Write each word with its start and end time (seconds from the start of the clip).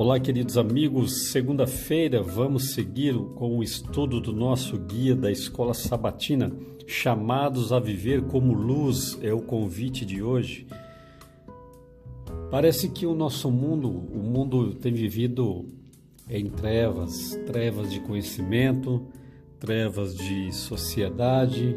Olá, 0.00 0.18
queridos 0.18 0.56
amigos. 0.56 1.30
Segunda-feira 1.30 2.22
vamos 2.22 2.72
seguir 2.72 3.14
com 3.34 3.58
o 3.58 3.62
estudo 3.62 4.18
do 4.18 4.32
nosso 4.32 4.78
guia 4.78 5.14
da 5.14 5.30
Escola 5.30 5.74
Sabatina, 5.74 6.50
Chamados 6.86 7.70
a 7.70 7.78
Viver 7.78 8.22
como 8.22 8.54
Luz, 8.54 9.18
é 9.20 9.30
o 9.34 9.42
convite 9.42 10.06
de 10.06 10.22
hoje. 10.22 10.66
Parece 12.50 12.88
que 12.88 13.04
o 13.04 13.14
nosso 13.14 13.50
mundo, 13.50 13.90
o 13.90 14.22
mundo 14.22 14.72
tem 14.72 14.90
vivido 14.90 15.68
em 16.30 16.48
trevas, 16.48 17.38
trevas 17.46 17.92
de 17.92 18.00
conhecimento, 18.00 19.06
trevas 19.58 20.14
de 20.14 20.50
sociedade, 20.50 21.76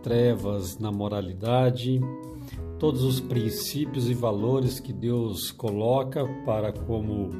trevas 0.00 0.78
na 0.78 0.92
moralidade, 0.92 2.00
todos 2.78 3.02
os 3.02 3.20
princípios 3.20 4.08
e 4.08 4.14
valores 4.14 4.78
que 4.78 4.92
Deus 4.92 5.50
coloca 5.50 6.24
para 6.46 6.72
como 6.72 7.30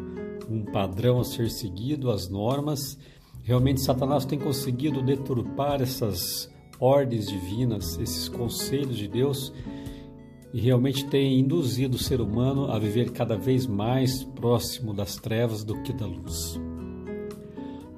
um 0.51 0.65
padrão 0.65 1.21
a 1.21 1.25
ser 1.25 1.51
seguido, 1.51 2.11
as 2.11 2.29
normas. 2.29 2.99
Realmente 3.45 3.81
Satanás 3.81 4.25
tem 4.25 4.39
conseguido 4.39 5.03
deturpar 5.03 5.81
essas 5.81 6.51
ordens 6.81 7.29
divinas, 7.29 7.99
esses 7.99 8.29
conselhos 8.29 8.97
de 8.97 9.09
Deus 9.09 9.53
e 10.53 10.61
realmente 10.61 11.07
tem 11.07 11.39
induzido 11.39 11.97
o 11.97 12.01
ser 12.01 12.21
humano 12.21 12.71
a 12.71 12.79
viver 12.79 13.13
cada 13.13 13.37
vez 13.37 13.67
mais 13.67 14.25
próximo 14.25 14.95
das 14.95 15.17
trevas 15.17 15.63
do 15.63 15.81
que 15.83 15.93
da 15.93 16.07
luz. 16.07 16.59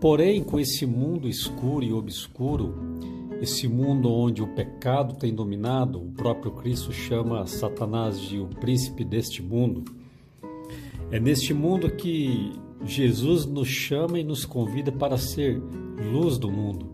Porém, 0.00 0.42
com 0.42 0.58
esse 0.58 0.84
mundo 0.84 1.28
escuro 1.28 1.84
e 1.84 1.92
obscuro, 1.92 2.89
esse 3.40 3.66
mundo 3.66 4.12
onde 4.12 4.42
o 4.42 4.46
pecado 4.46 5.14
tem 5.14 5.34
dominado, 5.34 5.98
o 5.98 6.12
próprio 6.12 6.52
Cristo 6.52 6.92
chama 6.92 7.46
Satanás 7.46 8.20
de 8.20 8.38
o 8.38 8.46
príncipe 8.46 9.04
deste 9.04 9.42
mundo. 9.42 9.84
É 11.10 11.18
neste 11.18 11.54
mundo 11.54 11.90
que 11.90 12.52
Jesus 12.84 13.46
nos 13.46 13.68
chama 13.68 14.18
e 14.18 14.24
nos 14.24 14.44
convida 14.44 14.92
para 14.92 15.16
ser 15.16 15.60
luz 16.12 16.38
do 16.38 16.50
mundo. 16.50 16.90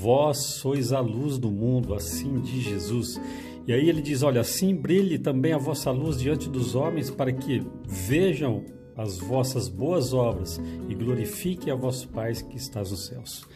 Vós 0.00 0.38
sois 0.38 0.92
a 0.92 1.00
luz 1.00 1.38
do 1.38 1.50
mundo, 1.50 1.94
assim 1.94 2.40
diz 2.40 2.62
Jesus. 2.62 3.20
E 3.66 3.72
aí 3.72 3.88
ele 3.88 4.02
diz: 4.02 4.22
Olha, 4.22 4.40
assim 4.40 4.74
brilhe 4.74 5.18
também 5.18 5.52
a 5.52 5.58
vossa 5.58 5.90
luz 5.90 6.18
diante 6.18 6.48
dos 6.48 6.74
homens, 6.74 7.10
para 7.10 7.32
que 7.32 7.62
vejam 7.84 8.64
as 8.96 9.18
vossas 9.18 9.68
boas 9.68 10.12
obras 10.12 10.60
e 10.88 10.94
glorifiquem 10.94 11.72
a 11.72 11.76
vosso 11.76 12.08
Pai 12.08 12.32
que 12.32 12.56
estás 12.56 12.90
nos 12.90 13.06
céus. 13.06 13.46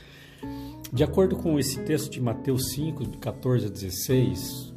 De 0.93 1.05
acordo 1.05 1.37
com 1.37 1.59
esse 1.59 1.81
texto 1.81 2.11
de 2.11 2.21
Mateus 2.21 2.71
5, 2.73 3.05
de 3.07 3.19
14 3.19 3.67
a 3.67 3.69
16, 3.69 4.75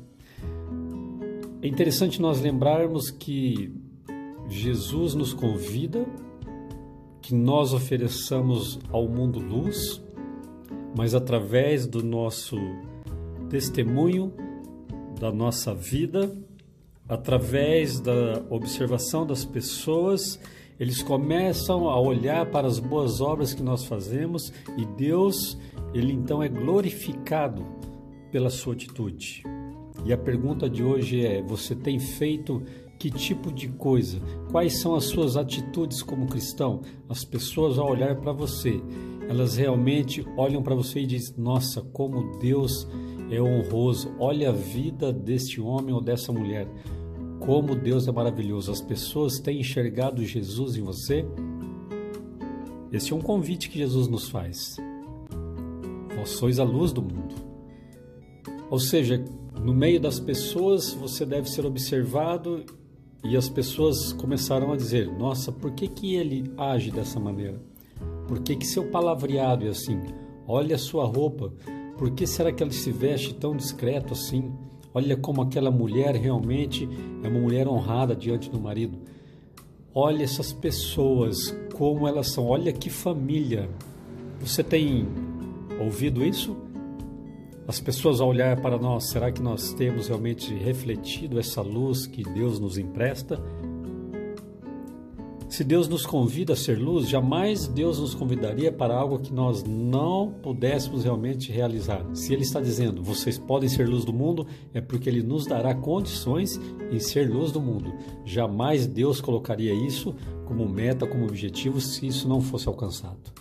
é 1.62 1.68
interessante 1.68 2.22
nós 2.22 2.42
lembrarmos 2.42 3.10
que 3.10 3.74
Jesus 4.50 5.14
nos 5.14 5.34
convida 5.34 6.06
que 7.22 7.36
nós 7.36 7.74
ofereçamos 7.74 8.80
ao 8.92 9.08
mundo 9.08 9.40
luz, 9.40 10.02
mas 10.98 11.14
através 11.16 11.86
do 11.86 12.04
nosso 12.04 12.58
testemunho 13.50 14.34
da 15.20 15.32
nossa 15.32 15.74
vida, 15.74 16.36
através 17.08 18.00
da 18.00 18.44
observação 18.50 19.26
das 19.26 19.46
pessoas, 19.46 20.40
eles 20.82 21.04
começam 21.04 21.88
a 21.88 22.00
olhar 22.00 22.48
para 22.48 22.66
as 22.66 22.80
boas 22.80 23.22
obras 23.22 23.54
que 23.54 23.62
nós 23.62 23.86
fazemos 23.86 24.52
e 24.76 24.84
Deus, 24.84 25.56
ele 25.94 26.12
então 26.12 26.42
é 26.42 26.50
glorificado 26.50 27.64
pela 28.32 28.50
sua 28.50 28.74
atitude. 28.74 29.44
E 30.04 30.12
a 30.12 30.18
pergunta 30.18 30.68
de 30.68 30.84
hoje 30.84 31.24
é: 31.24 31.40
você 31.44 31.76
tem 31.76 32.00
feito 32.00 32.64
que 32.98 33.12
tipo 33.12 33.52
de 33.52 33.68
coisa? 33.68 34.20
Quais 34.50 34.82
são 34.82 34.96
as 34.96 35.04
suas 35.04 35.38
atitudes 35.38 36.02
como 36.02 36.26
cristão? 36.26 36.82
As 37.08 37.24
pessoas 37.24 37.78
ao 37.78 37.88
olhar 37.88 38.16
para 38.16 38.32
você, 38.32 38.82
elas 39.30 39.58
realmente 39.58 40.26
olham 40.36 40.64
para 40.64 40.74
você 40.74 41.02
e 41.02 41.06
dizem: 41.06 41.36
"Nossa, 41.38 41.84
como 41.94 42.40
Deus 42.40 42.88
é 43.30 43.40
honroso. 43.40 44.12
Olha 44.20 44.50
a 44.50 44.52
vida 44.52 45.14
deste 45.14 45.62
homem 45.62 45.94
ou 45.94 46.02
dessa 46.02 46.34
mulher. 46.34 46.68
Como 47.42 47.76
Deus 47.76 48.08
é 48.08 48.12
maravilhoso. 48.12 48.72
As 48.72 48.80
pessoas 48.80 49.40
têm 49.40 49.60
enxergado 49.60 50.24
Jesus 50.24 50.78
em 50.78 50.82
você? 50.82 51.26
Esse 52.92 53.12
é 53.14 53.16
um 53.16 53.22
convite 53.22 53.70
que 53.70 53.80
Jesus 53.80 54.08
nos 54.08 54.30
faz. 54.30 54.78
Vós 56.16 56.30
sois 56.30 56.60
a 56.60 56.64
luz 56.64 56.94
do 56.94 57.02
mundo. 57.02 57.34
Ou 58.70 58.80
seja, 58.80 59.24
no 59.60 59.74
meio 59.74 60.00
das 60.00 60.20
pessoas 60.20 60.94
você 60.94 61.26
deve 61.26 61.50
ser 61.50 61.66
observado 61.66 62.64
e 63.24 63.36
as 63.36 63.50
pessoas 63.50 64.14
começaram 64.14 64.72
a 64.72 64.78
dizer: 64.78 65.12
Nossa, 65.12 65.52
por 65.52 65.72
que, 65.72 65.88
que 65.88 66.16
ele 66.16 66.52
age 66.58 66.92
dessa 66.92 67.20
maneira? 67.20 67.60
Por 68.28 68.40
que, 68.42 68.56
que 68.56 68.68
seu 68.68 68.90
palavreado 68.90 69.66
é 69.66 69.70
assim? 69.70 70.00
Olha 70.48 70.76
a 70.76 70.80
sua 70.80 71.06
roupa, 71.06 71.54
por 71.98 72.12
que 72.12 72.28
será 72.28 72.52
que 72.52 72.62
ela 72.62 72.72
se 72.72 72.92
veste 72.92 73.34
tão 73.34 73.56
discreto 73.56 74.14
assim? 74.14 74.52
Olha 74.94 75.16
como 75.16 75.42
aquela 75.42 75.72
mulher 75.72 76.16
realmente 76.16 76.88
é 77.24 77.28
uma 77.28 77.40
mulher 77.40 77.68
honrada 77.68 78.16
diante 78.16 78.50
do 78.50 78.60
marido. 78.60 78.98
Olha 79.94 80.24
essas 80.24 80.52
pessoas, 80.52 81.56
como 81.74 82.08
elas 82.08 82.32
são. 82.32 82.48
Olha 82.48 82.72
que 82.72 82.90
família. 82.90 83.70
Você 84.40 84.64
tem 84.64 85.08
ouvido 85.80 86.26
isso? 86.26 86.56
As 87.68 87.80
pessoas 87.80 88.20
ao 88.20 88.28
olhar 88.28 88.60
para 88.60 88.78
nós, 88.78 89.10
será 89.10 89.32
que 89.32 89.42
nós 89.42 89.74
temos 89.74 90.08
realmente 90.08 90.54
refletido 90.54 91.40
essa 91.40 91.62
luz 91.62 92.06
que 92.06 92.24
Deus 92.24 92.60
nos 92.60 92.78
empresta? 92.78 93.42
Se 95.62 95.66
Deus 95.66 95.88
nos 95.88 96.08
convida 96.08 96.54
a 96.54 96.56
ser 96.56 96.80
luz, 96.80 97.08
jamais 97.08 97.68
Deus 97.68 98.00
nos 98.00 98.16
convidaria 98.16 98.72
para 98.72 98.96
algo 98.96 99.20
que 99.20 99.32
nós 99.32 99.64
não 99.64 100.34
pudéssemos 100.42 101.04
realmente 101.04 101.52
realizar. 101.52 102.04
Se 102.16 102.34
Ele 102.34 102.42
está 102.42 102.60
dizendo, 102.60 103.04
vocês 103.04 103.38
podem 103.38 103.70
ser 103.70 103.88
luz 103.88 104.04
do 104.04 104.12
mundo, 104.12 104.48
é 104.74 104.82
porque 104.82 105.08
Ele 105.08 105.22
nos 105.22 105.46
dará 105.46 105.76
condições 105.76 106.60
em 106.92 106.98
ser 106.98 107.30
luz 107.30 107.52
do 107.52 107.62
mundo. 107.62 107.94
Jamais 108.26 108.88
Deus 108.88 109.22
colocaria 109.22 109.72
isso 109.72 110.16
como 110.46 110.68
meta, 110.68 111.06
como 111.06 111.26
objetivo, 111.26 111.80
se 111.80 112.08
isso 112.08 112.28
não 112.28 112.42
fosse 112.42 112.68
alcançado. 112.68 113.32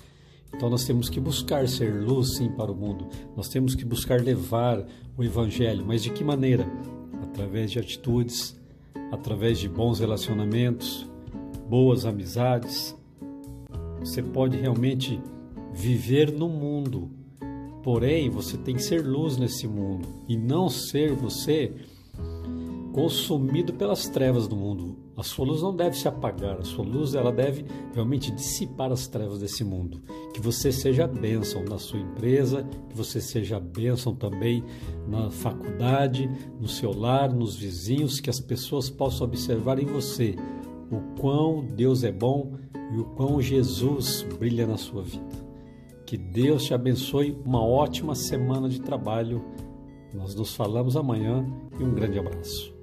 Então 0.54 0.68
nós 0.68 0.84
temos 0.84 1.08
que 1.08 1.18
buscar 1.18 1.66
ser 1.68 2.04
luz 2.04 2.36
sim 2.36 2.50
para 2.50 2.70
o 2.70 2.76
mundo. 2.76 3.08
Nós 3.34 3.48
temos 3.48 3.74
que 3.74 3.86
buscar 3.86 4.20
levar 4.20 4.84
o 5.16 5.24
evangelho, 5.24 5.86
mas 5.86 6.02
de 6.02 6.10
que 6.10 6.22
maneira? 6.22 6.70
Através 7.22 7.70
de 7.70 7.78
atitudes, 7.78 8.60
através 9.10 9.58
de 9.58 9.70
bons 9.70 10.00
relacionamentos, 10.00 11.09
boas 11.70 12.04
amizades, 12.04 12.98
você 14.00 14.20
pode 14.20 14.56
realmente 14.56 15.20
viver 15.72 16.32
no 16.32 16.48
mundo. 16.48 17.08
Porém, 17.84 18.28
você 18.28 18.58
tem 18.58 18.74
que 18.74 18.82
ser 18.82 19.06
luz 19.06 19.36
nesse 19.36 19.68
mundo 19.68 20.08
e 20.28 20.36
não 20.36 20.68
ser 20.68 21.14
você 21.14 21.72
consumido 22.92 23.72
pelas 23.72 24.08
trevas 24.08 24.48
do 24.48 24.56
mundo. 24.56 24.98
A 25.16 25.22
sua 25.22 25.46
luz 25.46 25.62
não 25.62 25.74
deve 25.74 25.96
se 25.96 26.08
apagar, 26.08 26.58
a 26.58 26.64
sua 26.64 26.84
luz 26.84 27.14
ela 27.14 27.30
deve 27.30 27.64
realmente 27.94 28.32
dissipar 28.32 28.90
as 28.90 29.06
trevas 29.06 29.38
desse 29.38 29.62
mundo. 29.62 30.00
Que 30.34 30.40
você 30.40 30.72
seja 30.72 31.06
bênção 31.06 31.62
na 31.64 31.78
sua 31.78 32.00
empresa, 32.00 32.66
que 32.88 32.96
você 32.96 33.20
seja 33.20 33.60
bênção 33.60 34.14
também 34.14 34.64
na 35.06 35.30
faculdade, 35.30 36.28
no 36.58 36.66
seu 36.66 36.92
lar, 36.92 37.32
nos 37.32 37.54
vizinhos, 37.54 38.18
que 38.18 38.30
as 38.30 38.40
pessoas 38.40 38.90
possam 38.90 39.26
observar 39.26 39.78
em 39.78 39.86
você 39.86 40.34
o 40.90 41.20
quão 41.20 41.64
Deus 41.64 42.02
é 42.02 42.10
bom 42.10 42.52
e 42.92 42.98
o 42.98 43.04
quão 43.04 43.40
Jesus 43.40 44.26
brilha 44.38 44.66
na 44.66 44.76
sua 44.76 45.02
vida. 45.02 45.50
Que 46.04 46.16
Deus 46.16 46.64
te 46.64 46.74
abençoe, 46.74 47.38
uma 47.44 47.64
ótima 47.64 48.14
semana 48.14 48.68
de 48.68 48.80
trabalho. 48.80 49.44
Nós 50.12 50.34
nos 50.34 50.54
falamos 50.54 50.96
amanhã 50.96 51.46
e 51.78 51.84
um 51.84 51.94
grande 51.94 52.18
abraço. 52.18 52.79